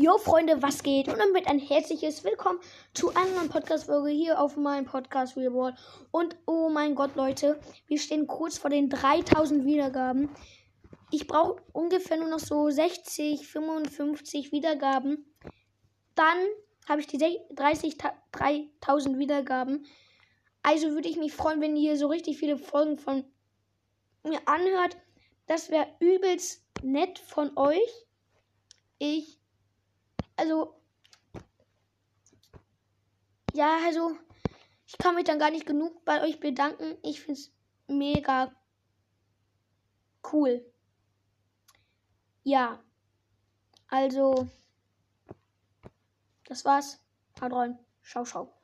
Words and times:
Jo 0.00 0.16
Freunde, 0.16 0.62
was 0.62 0.84
geht? 0.84 1.08
Und 1.08 1.18
damit 1.18 1.48
ein 1.48 1.58
herzliches 1.58 2.22
Willkommen 2.22 2.60
zu 2.94 3.12
einer 3.16 3.32
neuen 3.32 3.48
Podcast-Folge 3.48 4.10
hier 4.10 4.40
auf 4.40 4.56
meinem 4.56 4.84
Podcast 4.84 5.36
Real 5.36 5.74
Und 6.12 6.36
oh 6.46 6.68
mein 6.68 6.94
Gott, 6.94 7.16
Leute, 7.16 7.58
wir 7.88 7.98
stehen 7.98 8.28
kurz 8.28 8.58
vor 8.58 8.70
den 8.70 8.90
3000 8.90 9.64
Wiedergaben. 9.64 10.30
Ich 11.10 11.26
brauche 11.26 11.60
ungefähr 11.72 12.16
nur 12.16 12.28
noch 12.28 12.38
so 12.38 12.70
60, 12.70 13.48
55 13.48 14.52
Wiedergaben. 14.52 15.34
Dann 16.14 16.38
habe 16.88 17.00
ich 17.00 17.08
die 17.08 17.18
30.000 17.18 19.18
Wiedergaben. 19.18 19.84
Also 20.62 20.92
würde 20.92 21.08
ich 21.08 21.16
mich 21.16 21.32
freuen, 21.32 21.60
wenn 21.60 21.74
ihr 21.74 21.96
so 21.96 22.06
richtig 22.06 22.38
viele 22.38 22.56
Folgen 22.56 22.98
von 22.98 23.24
mir 24.22 24.38
anhört. 24.46 24.96
Das 25.48 25.70
wäre 25.70 25.88
übelst 25.98 26.62
nett 26.84 27.18
von 27.18 27.50
euch. 27.56 28.06
Ich 29.00 29.37
also, 30.38 30.80
ja, 33.52 33.78
also, 33.84 34.16
ich 34.86 34.98
kann 34.98 35.14
mich 35.16 35.24
dann 35.24 35.38
gar 35.38 35.50
nicht 35.50 35.66
genug 35.66 36.04
bei 36.04 36.22
euch 36.22 36.40
bedanken. 36.40 36.96
Ich 37.02 37.20
finde 37.20 37.40
es 37.40 37.52
mega 37.88 38.54
cool. 40.32 40.64
Ja, 42.44 42.82
also, 43.88 44.48
das 46.44 46.64
war's. 46.64 47.00
Haut 47.40 47.52
rein. 47.52 47.78
Ciao, 48.02 48.24
ciao. 48.24 48.57